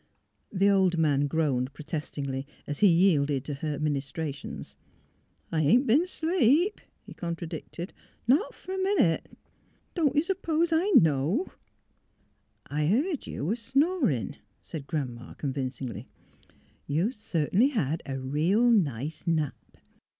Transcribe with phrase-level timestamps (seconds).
[0.51, 4.75] The old man groaned protestingly as he yielded to her ministrations.
[5.15, 7.93] '* I ain't b'en asleep," he contradicted,"
[8.27, 9.37] not fer a minute.
[9.93, 11.51] Don't ye s'pose I know?
[12.65, 16.07] "''I heerd ye a snorin'," said Grandma, con vincingly."
[16.87, 19.77] You cert'nly had a reel nice nap."